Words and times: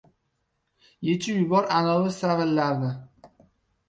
—Yechib 1.09 1.37
yubor 1.41 1.67
anovi 1.81 2.13
savillarni! 2.15 2.91